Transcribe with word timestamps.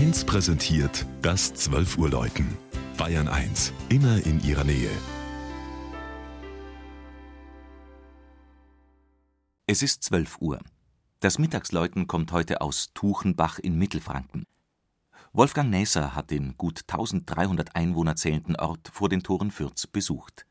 1 0.00 0.24
präsentiert 0.24 1.04
das 1.20 1.52
12 1.52 1.98
Uhr 1.98 2.08
Läuten. 2.08 2.56
Bayern 2.96 3.28
1, 3.28 3.74
immer 3.90 4.24
in 4.24 4.42
ihrer 4.42 4.64
Nähe. 4.64 4.88
Es 9.66 9.82
ist 9.82 10.02
12 10.04 10.38
Uhr. 10.40 10.58
Das 11.20 11.38
Mittagsläuten 11.38 12.06
kommt 12.06 12.32
heute 12.32 12.62
aus 12.62 12.92
Tuchenbach 12.94 13.58
in 13.58 13.76
Mittelfranken. 13.76 14.46
Wolfgang 15.34 15.68
Näser 15.68 16.14
hat 16.14 16.30
den 16.30 16.56
gut 16.56 16.80
1300 16.88 17.76
Einwohner 17.76 18.16
zählenden 18.16 18.56
Ort 18.56 18.88
vor 18.90 19.10
den 19.10 19.22
Toren 19.22 19.50
Fürths 19.50 19.86
besucht. 19.86 20.46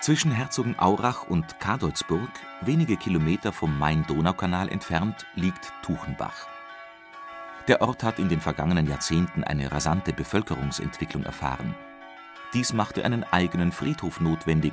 Zwischen 0.00 0.30
Herzogenaurach 0.32 1.24
und 1.24 1.60
Kadolsburg, 1.60 2.30
wenige 2.62 2.96
Kilometer 2.96 3.52
vom 3.52 3.78
Main-Donau-Kanal 3.78 4.70
entfernt, 4.70 5.26
liegt 5.34 5.74
Tuchenbach. 5.82 6.48
Der 7.68 7.82
Ort 7.82 8.02
hat 8.02 8.18
in 8.18 8.30
den 8.30 8.40
vergangenen 8.40 8.88
Jahrzehnten 8.88 9.44
eine 9.44 9.70
rasante 9.70 10.14
Bevölkerungsentwicklung 10.14 11.24
erfahren. 11.24 11.74
Dies 12.54 12.72
machte 12.72 13.04
einen 13.04 13.24
eigenen 13.24 13.72
Friedhof 13.72 14.22
notwendig 14.22 14.72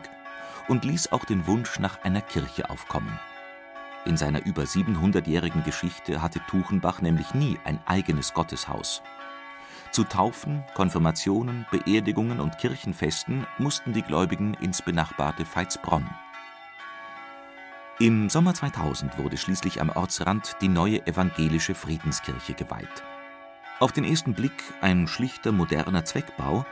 und 0.69 0.85
ließ 0.85 1.11
auch 1.11 1.25
den 1.25 1.45
Wunsch 1.45 1.77
nach 1.77 2.01
einer 2.03 2.21
Kirche 2.21 2.69
aufkommen. 2.69 3.19
In 4.05 4.15
seiner 4.15 4.45
über 4.45 4.63
700-jährigen 4.63 5.65
Geschichte 5.65 6.21
hatte 6.21 6.39
Tuchenbach 6.47 7.01
nämlich 7.01 7.33
nie 7.33 7.59
ein 7.65 7.81
eigenes 7.85 8.33
Gotteshaus. 8.33 9.01
Zu 9.97 10.03
Taufen, 10.03 10.63
Konfirmationen, 10.75 11.65
Beerdigungen 11.71 12.39
und 12.39 12.59
Kirchenfesten 12.59 13.47
mussten 13.57 13.93
die 13.93 14.03
Gläubigen 14.03 14.53
ins 14.61 14.83
benachbarte 14.83 15.43
Veitsbronn. 15.43 16.07
Im 17.97 18.29
Sommer 18.29 18.53
2000 18.53 19.17
wurde 19.17 19.37
schließlich 19.37 19.81
am 19.81 19.89
Ortsrand 19.89 20.55
die 20.61 20.67
neue 20.67 21.07
evangelische 21.07 21.73
Friedenskirche 21.73 22.53
geweiht. 22.53 23.03
Auf 23.79 23.91
den 23.91 24.03
ersten 24.03 24.35
Blick 24.35 24.63
ein 24.81 25.07
schlichter 25.07 25.51
moderner 25.51 26.05
Zweckbau, 26.05 26.63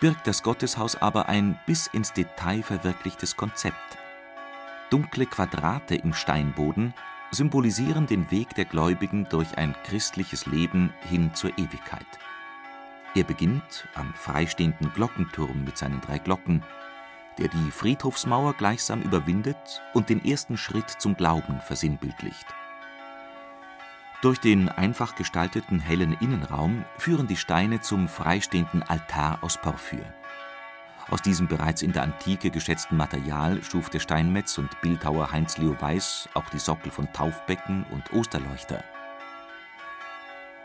birgt 0.00 0.26
das 0.26 0.42
Gotteshaus 0.42 0.96
aber 0.96 1.28
ein 1.28 1.60
bis 1.66 1.88
ins 1.88 2.14
Detail 2.14 2.62
verwirklichtes 2.62 3.36
Konzept. 3.36 3.98
Dunkle 4.88 5.26
Quadrate 5.26 5.96
im 5.96 6.14
Steinboden 6.14 6.94
symbolisieren 7.32 8.06
den 8.06 8.30
Weg 8.30 8.54
der 8.54 8.64
Gläubigen 8.64 9.26
durch 9.28 9.58
ein 9.58 9.74
christliches 9.84 10.46
Leben 10.46 10.94
hin 11.10 11.34
zur 11.34 11.50
Ewigkeit. 11.58 12.06
Er 13.14 13.24
beginnt 13.24 13.86
am 13.94 14.14
freistehenden 14.14 14.90
Glockenturm 14.94 15.64
mit 15.64 15.76
seinen 15.76 16.00
drei 16.00 16.18
Glocken, 16.18 16.62
der 17.38 17.48
die 17.48 17.70
Friedhofsmauer 17.70 18.54
gleichsam 18.54 19.02
überwindet 19.02 19.82
und 19.92 20.08
den 20.08 20.24
ersten 20.24 20.56
Schritt 20.56 20.88
zum 20.88 21.14
Glauben 21.16 21.60
versinnbildlicht. 21.60 22.46
Durch 24.22 24.38
den 24.38 24.68
einfach 24.68 25.14
gestalteten 25.14 25.80
hellen 25.80 26.16
Innenraum 26.20 26.84
führen 26.96 27.26
die 27.26 27.36
Steine 27.36 27.80
zum 27.80 28.08
freistehenden 28.08 28.82
Altar 28.82 29.38
aus 29.42 29.58
Porphyr. 29.58 30.14
Aus 31.10 31.20
diesem 31.20 31.48
bereits 31.48 31.82
in 31.82 31.92
der 31.92 32.04
Antike 32.04 32.50
geschätzten 32.50 32.96
Material 32.96 33.62
schuf 33.62 33.90
der 33.90 33.98
Steinmetz 33.98 34.56
und 34.56 34.80
Bildhauer 34.80 35.32
Heinz 35.32 35.58
Leo 35.58 35.76
Weiß 35.78 36.28
auch 36.32 36.48
die 36.50 36.60
Sockel 36.60 36.90
von 36.90 37.12
Taufbecken 37.12 37.84
und 37.90 38.12
Osterleuchter. 38.12 38.84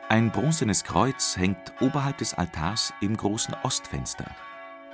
Ein 0.09 0.31
bronzenes 0.31 0.85
Kreuz 0.85 1.35
hängt 1.35 1.73
oberhalb 1.81 2.19
des 2.19 2.34
Altars 2.34 2.94
im 3.01 3.18
großen 3.18 3.53
Ostfenster. 3.63 4.25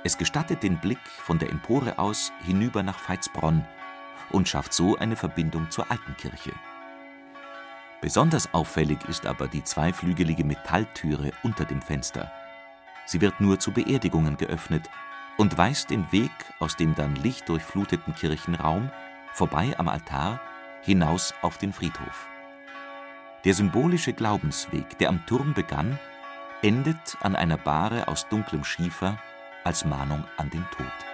Es 0.02 0.18
gestattet 0.18 0.64
den 0.64 0.80
Blick 0.80 0.98
von 1.06 1.38
der 1.38 1.50
Empore 1.50 2.00
aus 2.00 2.32
hinüber 2.44 2.82
nach 2.82 2.98
Veitsbronn 2.98 3.64
und 4.30 4.48
schafft 4.48 4.72
so 4.72 4.96
eine 4.96 5.14
Verbindung 5.14 5.70
zur 5.70 5.88
alten 5.88 6.16
Kirche. 6.16 6.50
Besonders 8.00 8.52
auffällig 8.52 8.98
ist 9.08 9.24
aber 9.24 9.46
die 9.46 9.62
zweiflügelige 9.62 10.42
Metalltüre 10.42 11.30
unter 11.44 11.64
dem 11.64 11.80
Fenster. 11.80 12.32
Sie 13.06 13.20
wird 13.20 13.40
nur 13.40 13.60
zu 13.60 13.70
Beerdigungen 13.70 14.36
geöffnet 14.36 14.90
und 15.38 15.56
weist 15.56 15.90
den 15.90 16.10
Weg 16.10 16.32
aus 16.58 16.74
dem 16.74 16.96
dann 16.96 17.14
lichtdurchfluteten 17.14 18.16
Kirchenraum, 18.16 18.90
vorbei 19.32 19.78
am 19.78 19.86
Altar, 19.86 20.40
hinaus 20.82 21.34
auf 21.40 21.56
den 21.56 21.72
Friedhof. 21.72 22.26
Der 23.44 23.52
symbolische 23.52 24.14
Glaubensweg, 24.14 24.98
der 24.98 25.10
am 25.10 25.24
Turm 25.26 25.52
begann, 25.52 25.98
endet 26.62 27.18
an 27.20 27.36
einer 27.36 27.58
Bahre 27.58 28.08
aus 28.08 28.26
dunklem 28.28 28.64
Schiefer 28.64 29.18
als 29.64 29.84
Mahnung 29.84 30.24
an 30.38 30.48
den 30.48 30.64
Tod 30.70 31.13